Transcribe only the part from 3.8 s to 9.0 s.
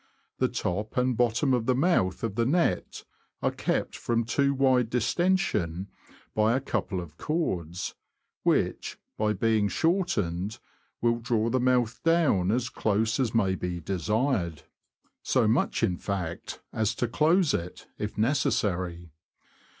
from too wide distension by a couple of cords, which,